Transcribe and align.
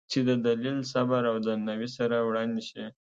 چې 0.11 0.19
د 0.27 0.29
دلیل، 0.45 0.77
صبر 0.93 1.21
او 1.31 1.37
درناوي 1.45 1.89
سره 1.97 2.15
وړاندې 2.27 2.61
شي، 2.69 2.85